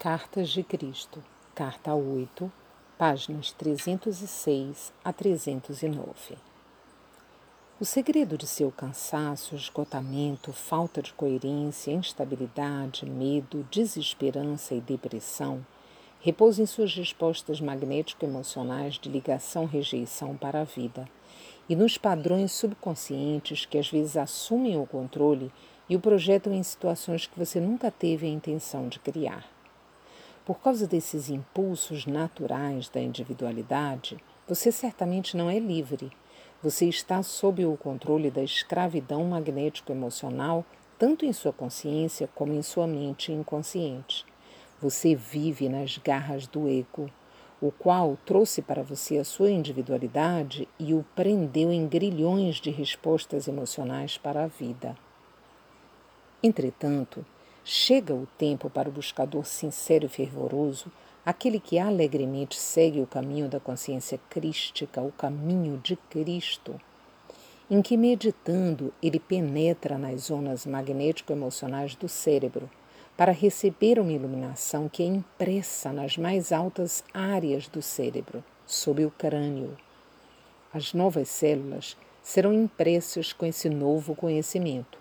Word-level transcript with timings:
Cartas 0.00 0.50
de 0.50 0.62
Cristo, 0.62 1.20
Carta 1.56 1.92
8, 1.92 2.52
páginas 2.96 3.50
306 3.50 4.92
a 5.02 5.12
309. 5.12 6.38
O 7.80 7.84
segredo 7.84 8.38
de 8.38 8.46
seu 8.46 8.70
cansaço, 8.70 9.56
esgotamento, 9.56 10.52
falta 10.52 11.02
de 11.02 11.12
coerência, 11.12 11.90
instabilidade, 11.90 13.04
medo, 13.04 13.66
desesperança 13.72 14.72
e 14.72 14.80
depressão 14.80 15.66
repousa 16.20 16.62
em 16.62 16.66
suas 16.66 16.94
respostas 16.94 17.60
magnético-emocionais 17.60 19.00
de 19.00 19.08
ligação-rejeição 19.08 20.36
para 20.36 20.60
a 20.60 20.64
vida 20.64 21.08
e 21.68 21.74
nos 21.74 21.98
padrões 21.98 22.52
subconscientes 22.52 23.66
que 23.66 23.76
às 23.76 23.90
vezes 23.90 24.16
assumem 24.16 24.80
o 24.80 24.86
controle 24.86 25.50
e 25.88 25.96
o 25.96 26.00
projetam 26.00 26.54
em 26.54 26.62
situações 26.62 27.26
que 27.26 27.36
você 27.36 27.58
nunca 27.58 27.90
teve 27.90 28.28
a 28.28 28.30
intenção 28.30 28.86
de 28.86 29.00
criar. 29.00 29.57
Por 30.48 30.60
causa 30.60 30.86
desses 30.86 31.28
impulsos 31.28 32.06
naturais 32.06 32.88
da 32.88 33.02
individualidade, 33.02 34.16
você 34.46 34.72
certamente 34.72 35.36
não 35.36 35.50
é 35.50 35.58
livre. 35.58 36.10
Você 36.62 36.86
está 36.86 37.22
sob 37.22 37.66
o 37.66 37.76
controle 37.76 38.30
da 38.30 38.42
escravidão 38.42 39.22
magnético-emocional, 39.24 40.64
tanto 40.98 41.26
em 41.26 41.34
sua 41.34 41.52
consciência 41.52 42.30
como 42.34 42.54
em 42.54 42.62
sua 42.62 42.86
mente 42.86 43.30
inconsciente. 43.30 44.24
Você 44.80 45.14
vive 45.14 45.68
nas 45.68 45.98
garras 45.98 46.46
do 46.46 46.66
ego, 46.66 47.10
o 47.60 47.70
qual 47.70 48.16
trouxe 48.24 48.62
para 48.62 48.82
você 48.82 49.18
a 49.18 49.24
sua 49.24 49.50
individualidade 49.50 50.66
e 50.78 50.94
o 50.94 51.04
prendeu 51.14 51.70
em 51.70 51.86
grilhões 51.86 52.56
de 52.56 52.70
respostas 52.70 53.48
emocionais 53.48 54.16
para 54.16 54.44
a 54.44 54.46
vida. 54.46 54.96
Entretanto, 56.42 57.22
Chega 57.70 58.14
o 58.14 58.26
tempo 58.38 58.70
para 58.70 58.88
o 58.88 58.92
buscador 58.92 59.44
sincero 59.44 60.06
e 60.06 60.08
fervoroso, 60.08 60.90
aquele 61.22 61.60
que 61.60 61.78
alegremente 61.78 62.58
segue 62.58 62.98
o 62.98 63.06
caminho 63.06 63.46
da 63.46 63.60
consciência 63.60 64.18
crística, 64.30 65.02
o 65.02 65.12
caminho 65.12 65.76
de 65.84 65.94
Cristo, 65.94 66.80
em 67.70 67.82
que, 67.82 67.94
meditando, 67.94 68.90
ele 69.02 69.20
penetra 69.20 69.98
nas 69.98 70.22
zonas 70.22 70.64
magnético-emocionais 70.64 71.94
do 71.94 72.08
cérebro 72.08 72.70
para 73.18 73.32
receber 73.32 73.98
uma 73.98 74.12
iluminação 74.12 74.88
que 74.88 75.02
é 75.02 75.06
impressa 75.06 75.92
nas 75.92 76.16
mais 76.16 76.52
altas 76.52 77.04
áreas 77.12 77.68
do 77.68 77.82
cérebro, 77.82 78.42
sob 78.66 79.04
o 79.04 79.10
crânio. 79.10 79.76
As 80.72 80.94
novas 80.94 81.28
células 81.28 81.98
serão 82.22 82.50
impressas 82.50 83.34
com 83.34 83.44
esse 83.44 83.68
novo 83.68 84.14
conhecimento 84.14 84.98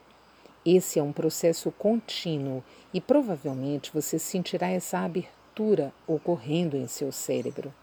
esse 0.70 1.00
é 1.00 1.04
um 1.04 1.14
processo 1.14 1.72
contínuo 1.72 2.62
e 2.94 3.00
provavelmente 3.00 3.90
você 3.94 4.20
sentirá 4.20 4.68
essa 4.68 5.00
abertura 5.00 5.94
ocorrendo 6.06 6.76
em 6.76 6.88
seu 6.88 7.10
cérebro. 7.10 7.74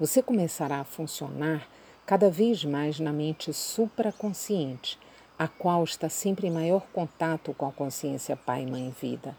Você 0.00 0.22
começará 0.22 0.80
a 0.80 0.84
funcionar 0.84 1.68
cada 2.06 2.30
vez 2.30 2.64
mais 2.64 2.98
na 2.98 3.12
mente 3.12 3.52
supraconsciente, 3.52 4.98
a 5.38 5.46
qual 5.46 5.84
está 5.84 6.08
sempre 6.08 6.46
em 6.46 6.50
maior 6.50 6.86
contato 6.92 7.52
com 7.52 7.66
a 7.66 7.72
consciência 7.72 8.34
Pai, 8.34 8.64
Mãe 8.64 8.94
Vida, 8.98 9.36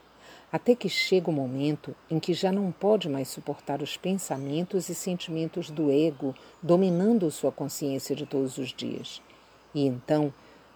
até 0.51 0.75
que 0.75 0.87
chega 0.87 1.31
o 1.31 1.33
momento 1.33 1.95
em 2.07 2.19
que 2.19 2.35
já 2.35 2.51
não 2.51 2.71
pode 2.71 3.09
mais 3.09 3.29
suportar 3.29 3.81
os 3.81 3.97
pensamentos 3.97 4.89
e 4.89 4.95
sentimentos 4.95 5.71
do 5.71 5.91
ego 5.91 6.35
dominando 6.61 7.31
sua 7.31 7.51
consciência 7.51 8.15
de 8.15 8.27
todos 8.27 8.59
os 8.59 8.71
dias. 8.71 9.21
E 9.73 9.87
então 9.87 10.31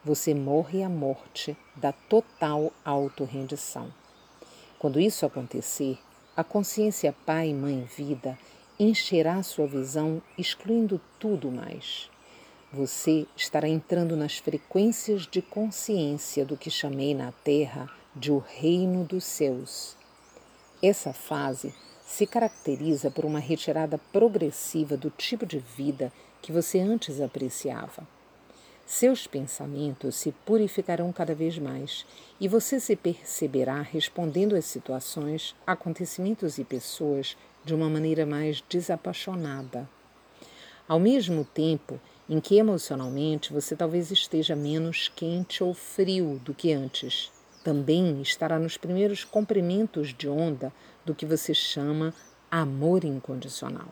você 0.07 0.33
morre 0.33 0.83
a 0.83 0.87
morte 0.89 1.57
da 1.75 1.91
total 1.91 2.71
autorrendição. 2.85 3.93
Quando 4.79 5.01
isso 5.01 5.25
acontecer, 5.25 5.99
a 6.33 6.45
consciência 6.45 7.13
Pai, 7.25 7.53
Mãe, 7.53 7.83
Vida 7.83 8.39
encherá 8.79 9.43
sua 9.43 9.67
visão, 9.67 10.21
excluindo 10.37 11.01
tudo 11.19 11.51
mais. 11.51 12.09
Você 12.71 13.25
estará 13.35 13.67
entrando 13.67 14.15
nas 14.15 14.37
frequências 14.37 15.27
de 15.27 15.41
consciência 15.41 16.45
do 16.45 16.55
que 16.55 16.71
chamei 16.71 17.13
na 17.13 17.33
Terra 17.43 17.89
de 18.15 18.31
o 18.31 18.37
Reino 18.37 19.03
dos 19.03 19.25
Céus. 19.25 19.97
Essa 20.81 21.11
fase 21.11 21.73
se 22.05 22.25
caracteriza 22.25 23.11
por 23.11 23.25
uma 23.25 23.39
retirada 23.39 23.97
progressiva 24.13 24.95
do 24.95 25.09
tipo 25.09 25.45
de 25.45 25.59
vida 25.59 26.13
que 26.41 26.53
você 26.53 26.79
antes 26.79 27.19
apreciava. 27.19 28.07
Seus 28.87 29.27
pensamentos 29.27 30.15
se 30.15 30.31
purificarão 30.45 31.11
cada 31.11 31.35
vez 31.35 31.59
mais 31.59 32.05
e 32.39 32.47
você 32.47 32.79
se 32.79 32.95
perceberá 32.95 33.81
respondendo 33.81 34.55
às 34.55 34.63
situações, 34.63 35.53
acontecimentos 35.67 36.57
e 36.57 36.63
pessoas 36.63 37.35
de 37.65 37.75
uma 37.75 37.89
maneira 37.89 38.25
mais 38.25 38.63
desapaixonada. 38.69 39.89
Ao 40.87 41.01
mesmo 41.01 41.43
tempo 41.43 41.99
em 42.29 42.39
que 42.39 42.55
emocionalmente 42.55 43.51
você 43.51 43.75
talvez 43.75 44.09
esteja 44.09 44.55
menos 44.55 45.11
quente 45.13 45.61
ou 45.61 45.73
frio 45.73 46.39
do 46.45 46.53
que 46.53 46.71
antes, 46.71 47.29
também 47.65 48.21
estará 48.21 48.57
nos 48.57 48.77
primeiros 48.77 49.25
comprimentos 49.25 50.13
de 50.13 50.29
onda 50.29 50.71
do 51.05 51.13
que 51.13 51.25
você 51.25 51.53
chama 51.53 52.13
amor 52.49 53.03
incondicional. 53.03 53.89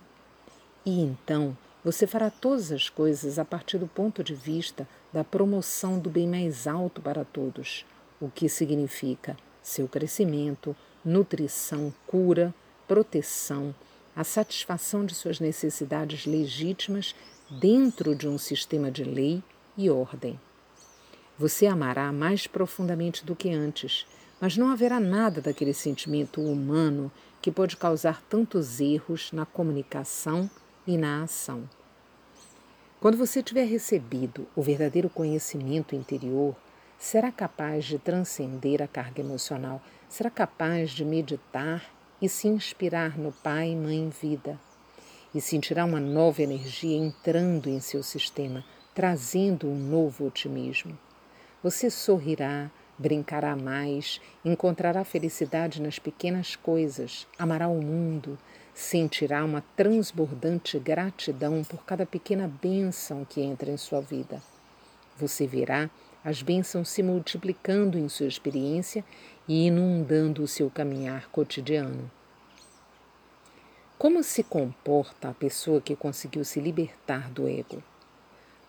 E 0.85 1.01
então 1.01 1.57
você 1.85 2.07
fará 2.07 2.31
todas 2.31 2.71
as 2.71 2.89
coisas 2.89 3.37
a 3.37 3.45
partir 3.45 3.77
do 3.77 3.85
ponto 3.85 4.23
de 4.23 4.33
vista 4.33 4.87
da 5.13 5.23
promoção 5.23 5.99
do 5.99 6.09
bem 6.09 6.27
mais 6.27 6.65
alto 6.65 6.99
para 6.99 7.23
todos, 7.23 7.85
o 8.19 8.27
que 8.27 8.49
significa 8.49 9.37
seu 9.61 9.87
crescimento, 9.87 10.75
nutrição, 11.05 11.93
cura, 12.07 12.51
proteção, 12.87 13.73
a 14.15 14.23
satisfação 14.23 15.05
de 15.05 15.13
suas 15.13 15.39
necessidades 15.39 16.25
legítimas 16.25 17.13
dentro 17.51 18.15
de 18.15 18.27
um 18.27 18.39
sistema 18.39 18.89
de 18.89 19.03
lei 19.03 19.43
e 19.77 19.87
ordem. 19.87 20.39
Você 21.37 21.67
amará 21.67 22.11
mais 22.11 22.47
profundamente 22.47 23.23
do 23.23 23.35
que 23.35 23.51
antes, 23.51 24.07
mas 24.41 24.57
não 24.57 24.71
haverá 24.71 24.99
nada 24.99 25.39
daquele 25.39 25.73
sentimento 25.73 26.41
humano 26.41 27.11
que 27.39 27.51
pode 27.51 27.77
causar 27.77 28.23
tantos 28.23 28.79
erros 28.79 29.31
na 29.31 29.45
comunicação 29.45 30.49
e 30.87 30.97
na 30.97 31.21
ação. 31.21 31.69
Quando 33.05 33.19
você 33.19 33.43
tiver 33.43 33.65
recebido 33.65 34.47
o 34.55 34.63
verdadeiro 34.63 35.11
conhecimento 35.11 35.95
interior, 35.95 36.55
será 36.97 37.31
capaz 37.31 37.85
de 37.85 37.99
transcender 37.99 38.81
a 38.81 38.87
carga 38.87 39.21
emocional, 39.21 39.79
será 40.09 40.27
capaz 40.27 40.89
de 40.89 41.05
meditar 41.05 41.85
e 42.19 42.27
se 42.27 42.47
inspirar 42.47 43.15
no 43.15 43.31
Pai, 43.31 43.75
Mãe, 43.75 44.09
Vida. 44.09 44.59
E 45.35 45.39
sentirá 45.39 45.85
uma 45.85 45.99
nova 45.99 46.41
energia 46.41 46.97
entrando 46.97 47.69
em 47.69 47.79
seu 47.79 48.01
sistema, 48.01 48.65
trazendo 48.95 49.67
um 49.67 49.77
novo 49.77 50.25
otimismo. 50.25 50.97
Você 51.61 51.91
sorrirá, 51.91 52.71
brincará 52.97 53.55
mais, 53.55 54.21
encontrará 54.43 55.03
felicidade 55.03 55.81
nas 55.81 55.99
pequenas 55.99 56.55
coisas, 56.55 57.27
amará 57.37 57.67
o 57.67 57.81
mundo, 57.81 58.37
sentirá 58.73 59.43
uma 59.43 59.63
transbordante 59.75 60.77
gratidão 60.79 61.63
por 61.63 61.83
cada 61.85 62.05
pequena 62.05 62.47
bênção 62.61 63.25
que 63.25 63.41
entra 63.41 63.71
em 63.71 63.77
sua 63.77 64.01
vida. 64.01 64.41
Você 65.17 65.47
verá 65.47 65.89
as 66.23 66.41
bênçãos 66.41 66.89
se 66.89 67.03
multiplicando 67.03 67.97
em 67.97 68.09
sua 68.09 68.27
experiência 68.27 69.05
e 69.47 69.67
inundando 69.67 70.43
o 70.43 70.47
seu 70.47 70.69
caminhar 70.69 71.29
cotidiano. 71.29 72.09
Como 73.97 74.21
se 74.23 74.43
comporta 74.43 75.29
a 75.29 75.33
pessoa 75.33 75.79
que 75.79 75.95
conseguiu 75.95 76.43
se 76.43 76.59
libertar 76.59 77.29
do 77.29 77.47
ego? 77.47 77.81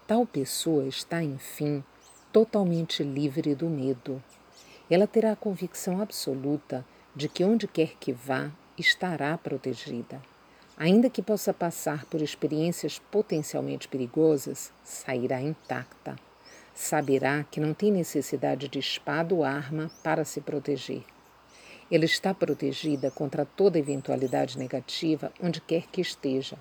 Tal 0.07 0.25
pessoa 0.25 0.87
está, 0.87 1.21
enfim, 1.21 1.83
totalmente 2.37 3.03
livre 3.03 3.55
do 3.55 3.67
medo. 3.67 4.23
Ela 4.91 5.07
terá 5.07 5.33
a 5.33 5.37
convicção 5.37 6.03
absoluta 6.03 6.85
de 7.15 7.31
que 7.31 7.43
onde 7.43 7.67
quer 7.67 7.95
que 7.99 8.13
vá, 8.13 8.51
estará 8.77 9.39
protegida. 9.39 10.21
Ainda 10.77 11.09
que 11.09 11.23
possa 11.23 11.55
passar 11.55 12.05
por 12.05 12.21
experiências 12.21 12.99
potencialmente 13.11 13.89
perigosas, 13.89 14.71
sairá 14.85 15.41
intacta. 15.41 16.15
Saberá 16.75 17.43
que 17.51 17.59
não 17.59 17.73
tem 17.73 17.91
necessidade 17.91 18.69
de 18.69 18.81
espada 18.81 19.35
ou 19.35 19.43
arma 19.43 19.91
para 20.03 20.23
se 20.23 20.43
proteger. 20.43 21.05
Ela 21.91 22.05
está 22.05 22.35
protegida 22.35 23.11
contra 23.11 23.47
toda 23.47 23.79
eventualidade 23.79 24.59
negativa 24.59 25.33
onde 25.43 25.63
quer 25.63 25.87
que 25.87 26.03
esteja. 26.03 26.59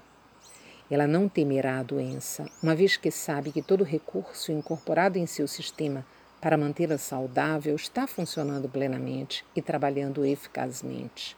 Ela 0.90 1.08
não 1.08 1.28
temerá 1.28 1.80
a 1.80 1.84
doença, 1.84 2.46
uma 2.62 2.76
vez 2.76 2.96
que 2.96 3.10
sabe 3.10 3.52
que 3.52 3.62
todo 3.62 3.84
recurso 3.84 4.52
incorporado 4.52 5.18
em 5.18 5.26
seu 5.26 5.48
sistema 5.48 6.06
para 6.40 6.58
mantê-la 6.58 6.98
saudável 6.98 7.76
está 7.76 8.06
funcionando 8.06 8.70
plenamente 8.70 9.44
e 9.56 9.62
trabalhando 9.62 10.24
eficazmente. 10.24 11.36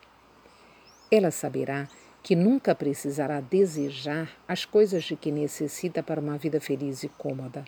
Ela 1.10 1.32
saberá 1.32 1.88
que 2.22 2.36
nunca 2.36 2.76
precisará 2.76 3.40
desejar 3.40 4.30
as 4.46 4.66
coisas 4.66 5.06
de 5.06 5.16
que 5.16 5.32
necessita 5.32 6.04
para 6.04 6.20
uma 6.20 6.38
vida 6.38 6.60
feliz 6.60 7.04
e 7.04 7.08
cômoda. 7.08 7.64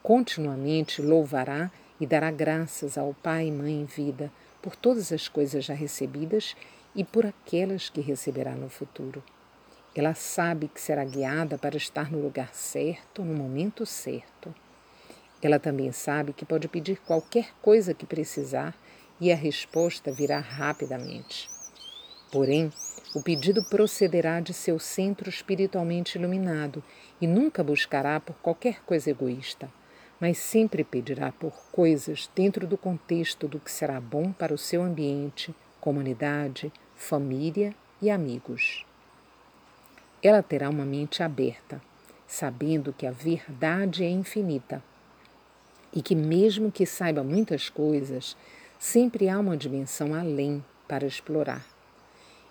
Continuamente 0.00 1.02
louvará 1.02 1.68
e 2.00 2.06
dará 2.06 2.30
graças 2.30 2.96
ao 2.96 3.12
Pai 3.12 3.48
e 3.48 3.50
Mãe 3.50 3.80
em 3.80 3.84
vida 3.84 4.30
por 4.62 4.76
todas 4.76 5.10
as 5.10 5.26
coisas 5.26 5.64
já 5.64 5.74
recebidas 5.74 6.54
e 6.94 7.02
por 7.02 7.26
aquelas 7.26 7.88
que 7.88 8.00
receberá 8.00 8.52
no 8.52 8.68
futuro. 8.68 9.20
Ela 9.94 10.14
sabe 10.14 10.68
que 10.68 10.80
será 10.80 11.04
guiada 11.04 11.58
para 11.58 11.76
estar 11.76 12.10
no 12.10 12.18
lugar 12.18 12.54
certo, 12.54 13.22
no 13.22 13.34
momento 13.34 13.84
certo. 13.84 14.54
Ela 15.42 15.58
também 15.58 15.92
sabe 15.92 16.32
que 16.32 16.46
pode 16.46 16.66
pedir 16.66 16.98
qualquer 17.00 17.52
coisa 17.60 17.92
que 17.92 18.06
precisar 18.06 18.74
e 19.20 19.30
a 19.30 19.36
resposta 19.36 20.10
virá 20.10 20.38
rapidamente. 20.38 21.50
Porém, 22.30 22.72
o 23.14 23.22
pedido 23.22 23.62
procederá 23.62 24.40
de 24.40 24.54
seu 24.54 24.78
centro 24.78 25.28
espiritualmente 25.28 26.16
iluminado 26.16 26.82
e 27.20 27.26
nunca 27.26 27.62
buscará 27.62 28.18
por 28.18 28.34
qualquer 28.36 28.82
coisa 28.84 29.10
egoísta, 29.10 29.70
mas 30.18 30.38
sempre 30.38 30.82
pedirá 30.82 31.30
por 31.32 31.52
coisas 31.70 32.30
dentro 32.34 32.66
do 32.66 32.78
contexto 32.78 33.46
do 33.46 33.60
que 33.60 33.70
será 33.70 34.00
bom 34.00 34.32
para 34.32 34.54
o 34.54 34.58
seu 34.58 34.82
ambiente, 34.82 35.54
comunidade, 35.78 36.72
família 36.96 37.74
e 38.00 38.08
amigos. 38.08 38.86
Ela 40.22 40.42
terá 40.42 40.70
uma 40.70 40.84
mente 40.84 41.22
aberta, 41.22 41.82
sabendo 42.26 42.92
que 42.92 43.06
a 43.06 43.10
verdade 43.10 44.04
é 44.04 44.08
infinita 44.08 44.82
e 45.92 46.00
que, 46.00 46.14
mesmo 46.14 46.70
que 46.70 46.86
saiba 46.86 47.24
muitas 47.24 47.68
coisas, 47.68 48.36
sempre 48.78 49.28
há 49.28 49.38
uma 49.38 49.56
dimensão 49.56 50.14
além 50.14 50.64
para 50.86 51.06
explorar. 51.06 51.66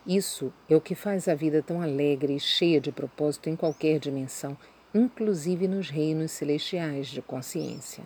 Isso 0.05 0.51
é 0.69 0.75
o 0.75 0.81
que 0.81 0.95
faz 0.95 1.27
a 1.27 1.35
vida 1.35 1.61
tão 1.61 1.81
alegre 1.81 2.35
e 2.35 2.39
cheia 2.39 2.81
de 2.81 2.91
propósito 2.91 3.49
em 3.49 3.55
qualquer 3.55 3.99
dimensão, 3.99 4.57
inclusive 4.93 5.67
nos 5.67 5.89
reinos 5.89 6.31
celestiais 6.31 7.07
de 7.07 7.21
consciência. 7.21 8.03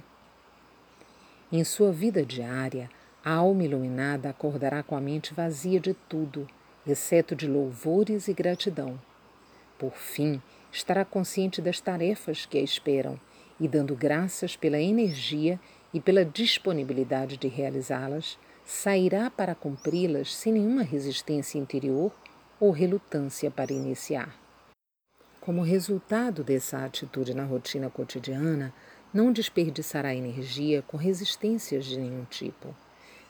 Em 1.52 1.64
sua 1.64 1.92
vida 1.92 2.24
diária, 2.24 2.90
a 3.24 3.34
alma 3.34 3.64
iluminada 3.64 4.30
acordará 4.30 4.84
com 4.84 4.96
a 4.96 5.02
mente 5.02 5.34
vazia 5.34 5.80
de 5.80 5.94
tudo, 5.94 6.48
exceto 6.86 7.36
de 7.36 7.48
louvores 7.48 8.28
e 8.28 8.34
gratidão. 8.34 9.00
Por 9.78 9.94
fim, 9.94 10.42
estará 10.72 11.04
consciente 11.04 11.62
das 11.62 11.80
tarefas 11.80 12.46
que 12.46 12.58
a 12.58 12.62
esperam 12.62 13.20
e 13.60 13.68
dando 13.68 13.96
graças 13.96 14.56
pela 14.56 14.80
energia 14.80 15.60
e 15.94 16.00
pela 16.00 16.26
disponibilidade 16.26 17.38
de 17.38 17.48
realizá-las, 17.48 18.38
sairá 18.66 19.30
para 19.30 19.56
cumpri-las 19.56 20.36
sem 20.36 20.54
nenhuma 20.54 20.84
resistência 20.84 21.58
interior 21.58 22.12
ou 22.60 22.72
relutância 22.72 23.52
para 23.52 23.72
iniciar. 23.72 24.36
Como 25.40 25.62
resultado 25.62 26.44
dessa 26.44 26.84
atitude 26.84 27.34
na 27.34 27.44
rotina 27.44 27.90
cotidiana, 27.90 28.74
não 29.14 29.32
desperdiçará 29.32 30.14
energia 30.14 30.82
com 30.82 30.98
resistências 30.98 31.86
de 31.86 32.00
nenhum 32.00 32.26
tipo. 32.26 32.76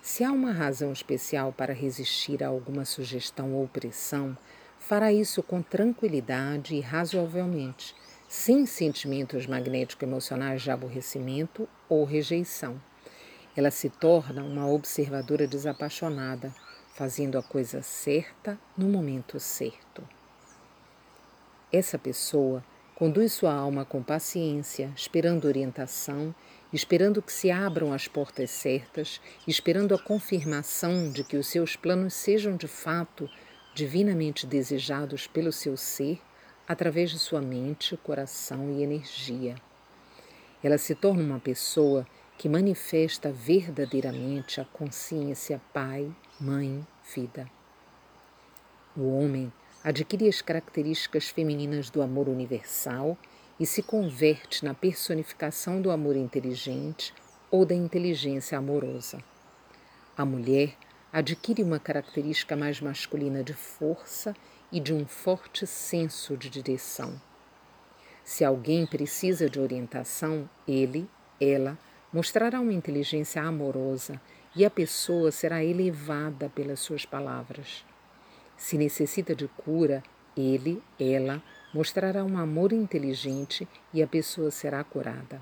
Se 0.01 0.23
há 0.23 0.31
uma 0.31 0.51
razão 0.51 0.93
especial 0.93 1.51
para 1.51 1.73
resistir 1.73 2.43
a 2.43 2.47
alguma 2.47 2.85
sugestão 2.85 3.53
ou 3.53 3.67
pressão, 3.67 4.37
fará 4.79 5.11
isso 5.11 5.41
com 5.41 5.61
tranquilidade 5.61 6.75
e 6.75 6.79
razoavelmente, 6.79 7.95
sem 8.27 8.65
sentimentos 8.65 9.47
magnético-emocionais 9.47 10.61
de 10.61 10.71
aborrecimento 10.71 11.67
ou 11.87 12.03
rejeição. 12.03 12.79
Ela 13.55 13.71
se 13.71 13.89
torna 13.89 14.43
uma 14.43 14.67
observadora 14.67 15.47
desapaixonada, 15.47 16.53
fazendo 16.93 17.37
a 17.37 17.43
coisa 17.43 17.81
certa 17.81 18.59
no 18.77 18.87
momento 18.87 19.39
certo. 19.39 20.07
Essa 21.71 21.97
pessoa 21.97 22.63
conduz 22.95 23.33
sua 23.33 23.53
alma 23.53 23.83
com 23.83 24.01
paciência, 24.01 24.91
esperando 24.95 25.45
orientação, 25.45 26.33
esperando 26.71 27.21
que 27.21 27.31
se 27.31 27.51
abram 27.51 27.91
as 27.93 28.07
portas 28.07 28.49
certas, 28.51 29.21
esperando 29.45 29.93
a 29.93 29.99
confirmação 29.99 31.11
de 31.11 31.23
que 31.23 31.37
os 31.37 31.47
seus 31.47 31.75
planos 31.75 32.13
sejam 32.13 32.55
de 32.55 32.67
fato 32.67 33.29
divinamente 33.75 34.47
desejados 34.47 35.27
pelo 35.27 35.51
seu 35.51 35.75
ser 35.75 36.21
através 36.65 37.11
de 37.11 37.19
sua 37.19 37.41
mente, 37.41 37.97
coração 37.97 38.71
e 38.71 38.81
energia. 38.81 39.55
Ela 40.63 40.77
se 40.77 40.95
torna 40.95 41.21
uma 41.21 41.39
pessoa 41.39 42.07
que 42.37 42.47
manifesta 42.47 43.31
verdadeiramente 43.31 44.61
a 44.61 44.65
consciência 44.65 45.61
Pai, 45.73 46.09
Mãe, 46.39 46.87
Vida. 47.13 47.51
O 48.95 49.19
homem 49.19 49.51
adquire 49.83 50.29
as 50.29 50.41
características 50.41 51.27
femininas 51.27 51.89
do 51.89 52.01
amor 52.01 52.29
universal 52.29 53.17
e 53.59 53.65
se 53.65 53.83
converte 53.83 54.63
na 54.63 54.73
personificação 54.73 55.81
do 55.81 55.91
amor 55.91 56.15
inteligente 56.15 57.13
ou 57.51 57.65
da 57.65 57.75
inteligência 57.75 58.57
amorosa. 58.57 59.21
A 60.17 60.23
mulher 60.23 60.75
adquire 61.15 61.63
uma 61.63 61.79
característica 61.79 62.57
mais 62.57 62.81
masculina 62.81 63.41
de 63.41 63.53
força 63.53 64.35
e 64.69 64.81
de 64.81 64.93
um 64.93 65.05
forte 65.05 65.65
senso 65.65 66.35
de 66.35 66.49
direção. 66.49 67.21
Se 68.21 68.43
alguém 68.43 68.85
precisa 68.85 69.49
de 69.49 69.57
orientação, 69.57 70.49
ele, 70.67 71.09
ela, 71.39 71.77
mostrará 72.11 72.59
uma 72.59 72.73
inteligência 72.73 73.41
amorosa 73.41 74.19
e 74.53 74.65
a 74.65 74.69
pessoa 74.69 75.31
será 75.31 75.63
elevada 75.63 76.49
pelas 76.49 76.81
suas 76.81 77.05
palavras. 77.05 77.85
Se 78.57 78.77
necessita 78.77 79.33
de 79.33 79.47
cura, 79.47 80.03
ele, 80.35 80.83
ela, 80.99 81.41
mostrará 81.73 82.25
um 82.25 82.37
amor 82.37 82.73
inteligente 82.73 83.65
e 83.93 84.03
a 84.03 84.07
pessoa 84.07 84.51
será 84.51 84.83
curada. 84.83 85.41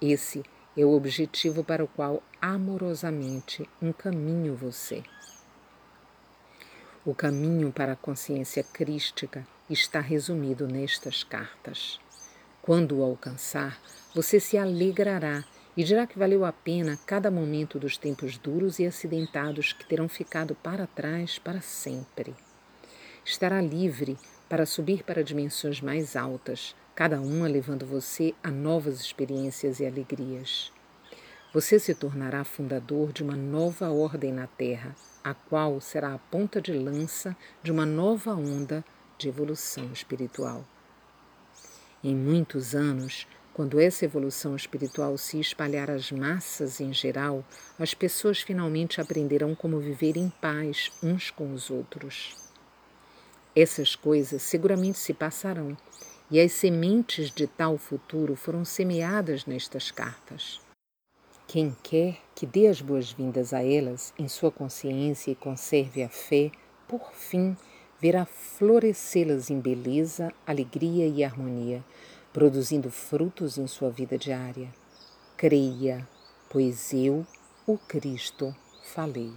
Esse 0.00 0.42
é 0.78 0.84
o 0.84 0.92
objetivo 0.92 1.64
para 1.64 1.82
o 1.82 1.88
qual 1.88 2.22
amorosamente 2.40 3.68
encaminho 3.82 4.54
você. 4.54 5.02
O 7.04 7.12
caminho 7.12 7.72
para 7.72 7.94
a 7.94 7.96
consciência 7.96 8.62
crística 8.62 9.44
está 9.68 9.98
resumido 9.98 10.68
nestas 10.68 11.24
cartas. 11.24 11.98
Quando 12.62 12.98
o 12.98 13.02
alcançar, 13.02 13.80
você 14.14 14.38
se 14.38 14.56
alegrará 14.56 15.44
e 15.76 15.82
dirá 15.82 16.06
que 16.06 16.18
valeu 16.18 16.44
a 16.44 16.52
pena 16.52 16.96
cada 17.04 17.28
momento 17.28 17.76
dos 17.76 17.96
tempos 17.96 18.38
duros 18.38 18.78
e 18.78 18.86
acidentados 18.86 19.72
que 19.72 19.84
terão 19.84 20.08
ficado 20.08 20.54
para 20.54 20.86
trás 20.86 21.40
para 21.40 21.60
sempre. 21.60 22.36
Estará 23.24 23.60
livre 23.60 24.16
para 24.48 24.64
subir 24.64 25.02
para 25.02 25.24
dimensões 25.24 25.80
mais 25.80 26.14
altas, 26.14 26.76
cada 26.98 27.20
uma 27.20 27.46
levando 27.46 27.86
você 27.86 28.34
a 28.42 28.50
novas 28.50 29.00
experiências 29.00 29.78
e 29.78 29.86
alegrias. 29.86 30.72
Você 31.54 31.78
se 31.78 31.94
tornará 31.94 32.42
fundador 32.42 33.12
de 33.12 33.22
uma 33.22 33.36
nova 33.36 33.88
ordem 33.88 34.32
na 34.32 34.48
Terra, 34.48 34.96
a 35.22 35.32
qual 35.32 35.80
será 35.80 36.12
a 36.12 36.18
ponta 36.18 36.60
de 36.60 36.72
lança 36.72 37.36
de 37.62 37.70
uma 37.70 37.86
nova 37.86 38.34
onda 38.34 38.84
de 39.16 39.28
evolução 39.28 39.92
espiritual. 39.92 40.64
Em 42.02 42.16
muitos 42.16 42.74
anos, 42.74 43.28
quando 43.54 43.78
essa 43.78 44.04
evolução 44.04 44.56
espiritual 44.56 45.16
se 45.16 45.38
espalhar 45.38 45.92
às 45.92 46.10
massas 46.10 46.80
em 46.80 46.92
geral, 46.92 47.44
as 47.78 47.94
pessoas 47.94 48.40
finalmente 48.40 49.00
aprenderão 49.00 49.54
como 49.54 49.78
viver 49.78 50.16
em 50.16 50.30
paz 50.40 50.90
uns 51.00 51.30
com 51.30 51.52
os 51.52 51.70
outros. 51.70 52.34
Essas 53.54 53.94
coisas 53.94 54.42
seguramente 54.42 54.98
se 54.98 55.14
passarão, 55.14 55.76
e 56.30 56.40
as 56.40 56.52
sementes 56.52 57.30
de 57.30 57.46
tal 57.46 57.78
futuro 57.78 58.36
foram 58.36 58.64
semeadas 58.64 59.46
nestas 59.46 59.90
cartas. 59.90 60.60
Quem 61.46 61.74
quer 61.82 62.18
que 62.34 62.44
dê 62.44 62.66
as 62.66 62.82
boas-vindas 62.82 63.54
a 63.54 63.62
elas 63.64 64.12
em 64.18 64.28
sua 64.28 64.50
consciência 64.50 65.30
e 65.30 65.34
conserve 65.34 66.02
a 66.02 66.08
fé, 66.08 66.50
por 66.86 67.12
fim 67.12 67.56
verá 67.98 68.26
florescê-las 68.26 69.50
em 69.50 69.58
beleza, 69.58 70.32
alegria 70.46 71.06
e 71.06 71.24
harmonia, 71.24 71.82
produzindo 72.32 72.90
frutos 72.90 73.56
em 73.56 73.66
sua 73.66 73.90
vida 73.90 74.18
diária. 74.18 74.68
Creia, 75.36 76.06
pois 76.50 76.92
eu, 76.92 77.26
o 77.66 77.78
Cristo, 77.78 78.54
falei. 78.82 79.32